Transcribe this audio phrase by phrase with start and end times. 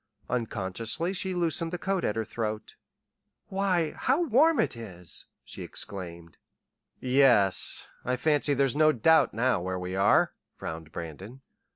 [0.31, 2.75] Unconsciously she loosened the coat at her throat.
[3.49, 6.37] "Why, how warm it is!" she exclaimed.
[6.99, 7.87] "Yes.
[8.03, 11.41] I fancy there's no doubt now where we are," frowned Brandon.